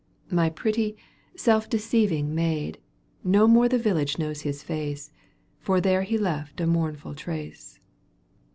My 0.31 0.49
pretty 0.49 0.97
self 1.35 1.69
deceiving 1.69 2.33
maid— 2.33 2.79
No 3.23 3.45
more 3.47 3.69
the 3.69 3.77
village 3.77 4.17
knows 4.17 4.41
his 4.41 4.63
face. 4.63 5.11
For 5.59 5.79
there 5.79 6.01
he 6.01 6.17
left 6.17 6.59
a 6.59 6.65
mournful 6.65 7.13
trace. 7.13 7.79